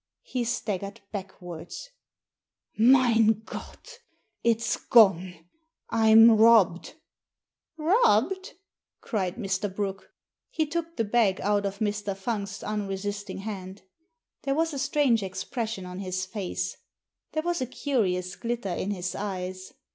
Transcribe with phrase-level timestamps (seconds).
[0.23, 1.91] He staggered back wards."
[2.95, 3.99] Mein Gott!
[4.43, 5.45] It's gone!
[5.91, 6.95] I'm robbed I
[7.83, 8.53] ""Robbed I"
[9.07, 9.71] cried Mr.
[9.71, 10.09] Brooke.
[10.49, 12.17] He took the bag out of Mr.
[12.17, 13.83] Fungsfs unresisting hand.
[14.41, 16.77] There was a strange expression on his face;
[17.33, 19.71] there was a curious glitter in his eyes.